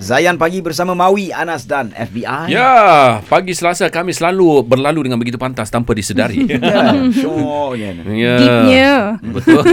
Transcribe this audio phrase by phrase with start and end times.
[0.00, 2.48] Zayan pagi bersama Mawi, Anas dan FBI.
[2.48, 6.48] Ya, pagi Selasa kami selalu berlalu dengan begitu pantas tanpa disedari.
[6.60, 7.90] Ya, syoknya.
[8.14, 8.34] ya.
[8.36, 8.92] Deepnya.
[9.22, 9.64] Betul.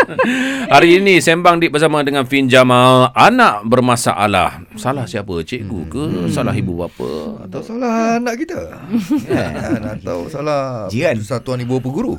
[0.74, 4.62] Hari ini sembang dik bersama dengan Fin Jamal, anak bermasalah.
[4.74, 5.42] Salah siapa?
[5.42, 6.04] Cikgu ke?
[6.32, 7.44] Salah ibu bapa?
[7.46, 8.80] Atau salah anak kita kan?
[10.00, 11.20] Atau salah Jiran.
[11.20, 12.12] Persatuan Ibu Bapa Guru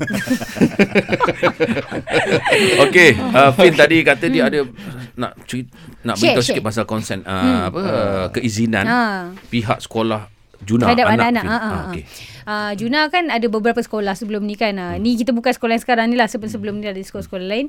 [2.88, 4.64] Okey, uh, Fin tadi kata dia ada
[5.14, 5.70] nak cerita,
[6.02, 6.54] nak Share, beritahu share.
[6.54, 9.00] sikit pasal konsen uh, apa uh, keizinan Ha.
[9.46, 10.28] pihak sekolah
[10.62, 11.26] Juna Terhadap anak.
[11.28, 11.44] anak-anak.
[11.44, 11.50] Fin.
[11.50, 12.41] Ha, ha, Ah, ha.
[12.44, 14.74] Uh, Juna kan ada beberapa sekolah sebelum ni kan.
[14.78, 16.26] Uh, ni kita bukan sekolah yang sekarang ni lah.
[16.26, 17.66] Sebelum, sebelum ni ada sekolah-sekolah lain.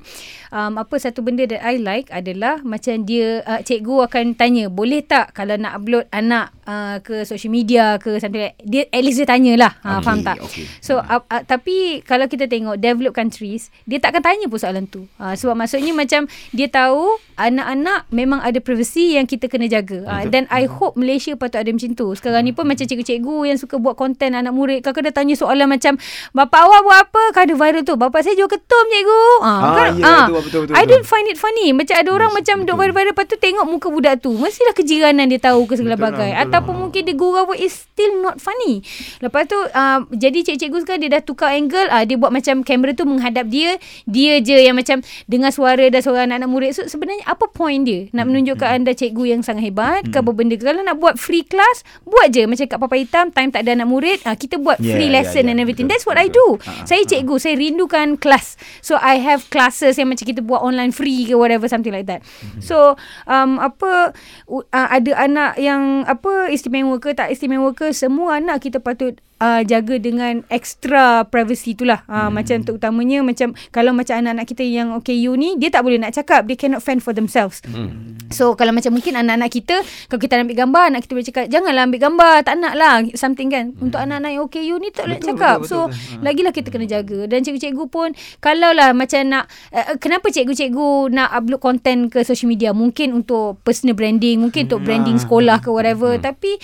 [0.53, 5.01] Um, apa satu benda that I like adalah macam dia, uh, cikgu akan tanya, boleh
[5.05, 9.19] tak kalau nak upload anak uh, ke social media ke something like Dia, at least
[9.21, 9.73] dia tanyalah.
[9.83, 10.37] Uh, Okey, faham tak?
[10.43, 10.65] okey.
[10.79, 14.85] So, uh, uh, tapi kalau kita tengok developed countries, dia tak akan tanya pun soalan
[14.87, 15.05] tu.
[15.19, 20.05] Uh, sebab maksudnya macam dia tahu anak-anak memang ada privacy yang kita kena jaga.
[20.05, 22.07] Uh, dan I hope Malaysia patut ada macam tu.
[22.15, 24.79] Sekarang ni pun macam cikgu-cikgu yang suka buat konten anak murid.
[24.79, 25.99] Kakak dah tanya soalan macam,
[26.31, 27.23] Bapak awak buat apa?
[27.35, 27.93] Ada viral tu.
[27.93, 29.23] Bapak saya jual ketum cikgu.
[29.37, 29.91] Uh, Ah, kan?
[29.93, 31.75] ya, Ah, betul, betul, betul, I don't find it funny.
[31.75, 34.31] Macam ada orang macam duk viral-viral lepas tu tengok muka budak tu.
[34.33, 36.31] Mestilah kejiranan dia tahu ke segala Betul lah, bagai.
[36.31, 38.79] betul Ataupun mungkin dia gurau pun is still not funny.
[39.19, 41.87] Lepas tu uh, jadi cikgu-cikgu sekarang dia dah tukar angle.
[41.89, 43.75] Uh, dia buat macam kamera tu menghadap dia.
[44.05, 46.71] Dia je yang macam dengar suara dan suara anak-anak murid.
[46.71, 48.07] So sebenarnya apa point dia?
[48.11, 50.55] Nak menunjukkan anda cikgu yang sangat hebat ke apa benda.
[50.55, 52.45] Kalau nak buat free class, buat je.
[52.45, 54.19] Macam kat Papa Hitam, time tak ada anak murid.
[54.23, 55.85] Uh, kita buat Yeah, free yeah, lesson yeah, and everything.
[55.85, 56.57] betul, That's what I betul.
[56.57, 56.65] do.
[56.65, 57.35] Ah, Saya cikgu.
[57.37, 58.55] Saya rindukan kelas.
[58.79, 62.21] So I have classes yang macam kita buat online free ke whatever something like that.
[62.59, 64.11] So um, apa
[64.49, 69.61] uh, ada anak yang apa istimewa ke tak istimewa ke semua anak kita patut uh,
[69.67, 72.07] jaga dengan extra privacy itulah.
[72.07, 72.31] Uh, hmm.
[72.31, 76.47] macam terutamanya macam kalau macam anak-anak kita yang OKU ni dia tak boleh nak cakap
[76.47, 77.59] they cannot fend for themselves.
[77.67, 78.15] Hmm.
[78.31, 79.75] So kalau macam mungkin anak-anak kita
[80.07, 83.51] kalau kita ambil gambar anak kita boleh cakap janganlah ambil gambar tak nak lah something
[83.51, 83.75] kan.
[83.83, 85.57] Untuk anak-anak yang OKU ni tak boleh nak Betul, cakap.
[85.59, 86.21] betul, so betul.
[86.23, 91.61] lagilah kita kena jaga dan cikgu-cikgu pun kalaulah macam nak uh, kenapa cikgu-cikgu nak upload
[91.61, 96.57] content ke social media mungkin untuk personal branding mungkin untuk branding sekolah ke whatever tapi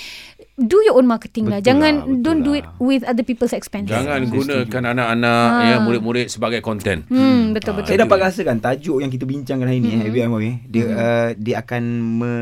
[0.61, 2.59] do your own marketing lah Betul jangan lah, betul don't do lah.
[2.59, 5.63] it with other people's expense Jangan gunakan anak-anak Ah.
[5.65, 7.03] ya murid-murid sebagai konten.
[7.05, 10.51] hmm betul betul Saya dapat rasakan tajuk yang kita bincangkan hari ni eh, FBI Mawi,
[10.65, 11.83] dia uh, dia akan
[12.15, 12.33] me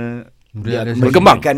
[0.50, 1.38] dia akan Berkembang.
[1.38, 1.56] melibatkan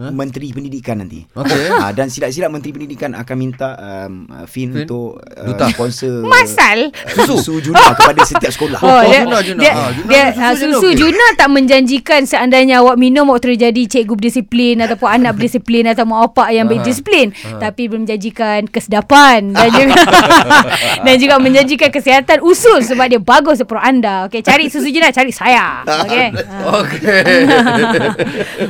[0.00, 0.14] Hmm.
[0.16, 1.26] Menteri Pendidikan nanti.
[1.28, 1.60] Okey.
[1.68, 4.80] Ha, dan silap-silap Menteri Pendidikan akan minta um, uh, Fin Fin?
[4.80, 5.68] untuk uh, Duta.
[5.68, 6.88] sponsor Masal?
[6.88, 8.80] uh, susu Juna kepada setiap sekolah.
[8.80, 9.60] Oh, dia, Juna, Juna.
[9.60, 10.96] dia, Ah, Juna dia, susu ah, je susu okey.
[10.96, 16.32] Juna tak menjanjikan seandainya awak minum awak terjadi cikgu berdisiplin ataupun anak berdisiplin atau mak
[16.32, 17.34] opak yang berdisiplin.
[17.34, 20.00] Tapi belum menjanjikan kesedapan dan juga
[21.04, 24.24] dan juga menjanjikan kesihatan usul sebab dia bagus untuk anda.
[24.26, 25.84] Okey, cari susu Juna, cari saya.
[25.84, 26.26] Okey.
[26.48, 26.80] Ah.
[26.80, 27.20] Okey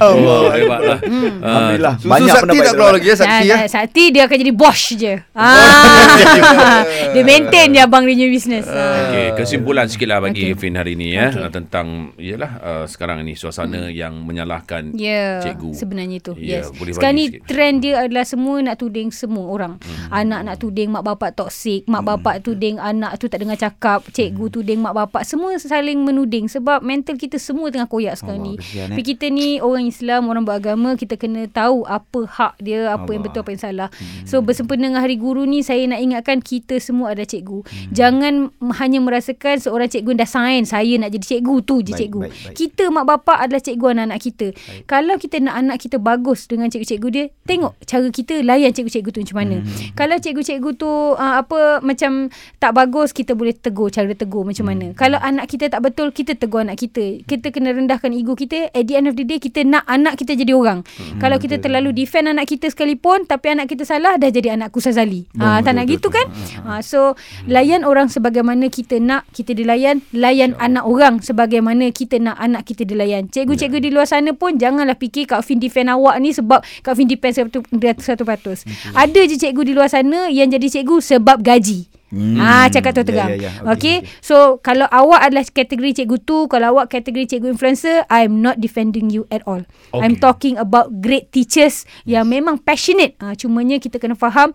[0.01, 0.99] Oh, hebatlah.
[1.01, 1.31] Hmm.
[1.41, 1.95] Ah, Alhamdulillah.
[1.97, 4.53] Susu Banyak Sakti pendapat tak keluar lagi ya Sakti ya Nah, Sakti dia akan jadi
[4.53, 5.15] boss je.
[5.33, 6.83] Ah.
[7.15, 8.67] dia maintain je abang dia punya business.
[8.67, 9.09] Ah.
[9.09, 10.59] Okey, kesimpulan sikitlah bagi okay.
[10.59, 11.51] Fin hari ni ya okay.
[11.51, 15.73] tentang iyalah uh, sekarang ni suasana yang menyalahkan Ya, cikgu.
[15.73, 16.33] sebenarnya itu.
[16.37, 16.73] Ya, yes.
[16.73, 17.41] boleh Sekarang ni sikit.
[17.47, 19.73] trend dia adalah semua nak tuding semua orang.
[19.79, 20.09] Hmm.
[20.13, 22.09] Anak nak tuding mak bapak toksik, mak Hmm.
[22.17, 26.81] bapak tuding anak tu tak dengar cakap, cikgu tuding mak bapak, semua saling menuding sebab
[26.81, 28.61] mental kita semua tengah koyak sekarang Allah, ni.
[28.61, 28.89] kesian, eh.
[28.91, 33.25] Tapi kita ni orang Islam, orang beragama, kita kena tahu apa hak dia, apa yang
[33.25, 33.33] Allah.
[33.33, 33.89] betul, apa yang salah.
[34.29, 37.63] So bersempena dengan hari guru ni saya nak ingatkan kita semua ada cikgu.
[37.95, 42.21] Jangan hanya merasakan seorang cikgu dah sign saya nak jadi cikgu tu je Baik, cikgu.
[42.27, 42.55] baik, baik.
[42.59, 44.47] Kita mak bapak adalah cikgu anak-anak kita.
[44.51, 44.83] Baik.
[44.91, 49.21] Kalau kita nak anak kita bagus dengan cikgu-cikgu dia, tengok cara kita layan cikgu-cikgu tu
[49.23, 49.57] macam mana.
[49.63, 49.95] Hmm.
[49.95, 54.91] Kalau cikgu-cikgu tu uh, apa macam tak bagus, kita boleh tegur cara tegur macam mana.
[54.99, 57.23] Kalau anak kita tak betul, kita tegur anak kita.
[57.25, 58.73] Kita kena rendahkan ego kita.
[58.75, 60.83] At the end of the day, kita nak anak kita jadi orang.
[60.83, 61.23] Hmm.
[61.23, 65.31] Kalau kita terlalu defend anak kita sekalipun, tapi anak kita salah, dah jadi anak Kusazali.
[65.39, 66.27] Ha, tak nak gitu kan?
[66.67, 67.15] Ha, so,
[67.47, 70.03] layan orang sebagaimana kita nak kita dilayan.
[70.11, 73.31] Layan anak orang sebagaimana kita nak anak kita dilayan.
[73.31, 77.07] Cikgu-cikgu di luar sana pun janganlah fikir Kak Fin defend awak ni sebab Kak Fin
[77.07, 77.71] defend 100%.
[78.01, 78.97] 100%.
[78.97, 81.90] Ada je cikgu di luar sana yang jadi cikgu sebab gaji.
[82.11, 82.43] Hmm.
[82.43, 83.39] Ah cakap tu tegang.
[83.39, 83.53] Ya, ya, ya.
[83.71, 84.19] Okay, Okey, okay.
[84.19, 89.15] So kalau awak adalah kategori cikgu tu, kalau awak kategori cikgu influencer, I'm not defending
[89.15, 89.63] you at all.
[89.95, 90.03] Okay.
[90.03, 90.23] I'm Okay.
[90.27, 93.15] talking about great teachers yang memang passionate.
[93.23, 94.51] Ah cumanya kita kena faham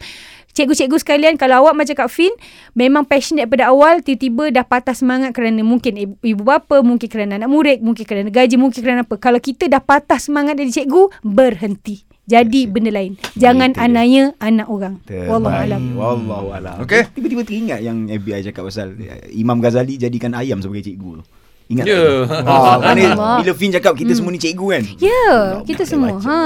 [0.56, 2.32] Cikgu-cikgu sekalian Kalau awak macam Kak Fin
[2.80, 7.36] Memang passionate daripada awal Tiba-tiba dah patah semangat Kerana mungkin ibu, ibu bapa Mungkin kerana
[7.36, 11.12] anak murid Mungkin kerana gaji Mungkin kerana apa Kalau kita dah patah semangat dari cikgu
[11.28, 13.82] Berhenti Jadi benda lain Jangan dia.
[13.82, 15.30] anaya Anak orang Terbaik.
[15.30, 16.76] Wallahualam Wallahualam.
[16.82, 17.02] Okey.
[17.12, 21.26] Tiba-tiba teringat yang FBI cakap pasal eh, Imam Ghazali jadikan ayam sebagai cikgu tu.
[21.66, 21.98] Ingat Ya.
[22.26, 22.46] tak?
[22.46, 23.36] Ah, mana Allah.
[23.42, 24.84] bila Fin cakap kita semua ni cikgu kan.
[24.98, 26.14] Ya, Allah, kita semua.
[26.14, 26.22] baca.
[26.24, 26.38] Ha.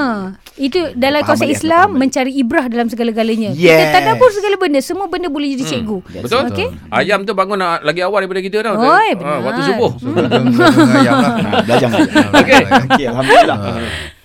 [0.57, 1.99] Itu dalam konsep Islam faham balik.
[2.01, 3.51] mencari ibrah dalam segala-galanya.
[3.51, 3.91] Kita Yes.
[3.93, 5.97] tadabbur segala benda, semua benda boleh jadi cikgu.
[6.09, 6.43] That's Betul?
[6.49, 6.67] Okey.
[6.89, 8.75] Ayam tu bangun ah, lagi awal daripada kita tau.
[8.75, 9.39] Oi, Ah, benar.
[9.43, 9.91] waktu subuh.
[9.95, 10.45] Dagang
[10.93, 11.31] ayam lah.
[11.41, 12.23] Ha, belajar belajar.
[12.33, 12.63] Okey.
[12.89, 13.57] Okey, alhamdulillah.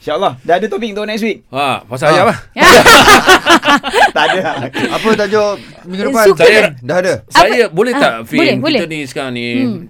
[0.04, 0.36] InsyaAllah.
[0.44, 1.48] Dah ada topik untuk next week?
[1.48, 2.36] Ha, pasal ayam lah.
[4.12, 4.68] tak ada.
[4.68, 5.56] Apa tajuk
[5.88, 6.24] minggu depan?
[6.28, 6.76] Suka Saya-?
[6.84, 7.14] Dah ada.
[7.32, 7.72] Saya Apa?
[7.72, 8.80] boleh Ah, tak Fin boleh, kita boleh.
[8.84, 9.46] ni sekarang ni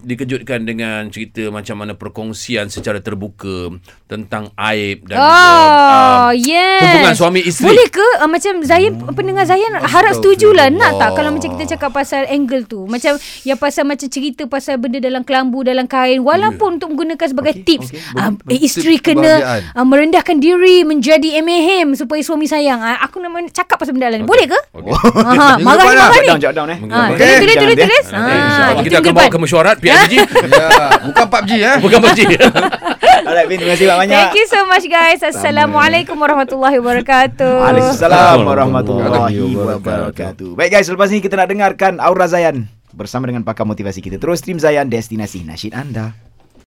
[0.06, 3.74] dikejutkan dengan cerita macam mana perkongsian secara terbuka
[4.06, 6.82] tentang aib dan juga, Oh, ah, yes.
[6.86, 7.74] hubungan suami isteri.
[7.74, 11.90] Boleh ke uh, macam Zayan pendengar Zayan harap setujulah nak tak kalau macam kita cakap
[11.90, 12.86] pasal angle tu.
[12.86, 17.58] Macam yang pasal macam cerita pasal benda dalam kelambu dalam kain walaupun untuk menggunakan sebagai
[17.58, 18.54] Okey, tips ah, Boleh.
[18.54, 19.32] eh, isteri kena
[19.74, 22.76] uh, merendahkan diri menjadi emehem supaya suami sayang.
[22.76, 24.28] Ah, aku nak cakap pasal benda lain.
[24.28, 24.60] Boleh ke?
[24.76, 24.92] Okey.
[24.92, 26.08] Ha, marah ni lah.
[26.12, 26.28] marah ni.
[26.28, 26.78] down, jot down eh.
[26.92, 27.24] Ha, Okey.
[27.40, 28.20] tulis tulis tulis Ha,
[28.84, 30.12] kita akan bawa ke mesyuarat PIBG.
[30.20, 30.68] Ya,
[31.08, 31.76] bukan PUBG eh.
[31.80, 32.20] Bukan PUBG.
[33.24, 33.56] Alright, Fin.
[33.56, 34.12] Terima kasih banyak.
[34.12, 35.24] Thank you so much guys.
[35.24, 37.52] Assalamualaikum warahmatullahi wabarakatuh.
[37.64, 40.52] Waalaikumsalam warahmatullahi wabarakatuh.
[40.52, 44.20] Baik guys, selepas ini kita nak dengarkan Aura Zayan bersama dengan pakar motivasi kita.
[44.20, 46.12] Terus stream Zayan, destinasi nasyid anda.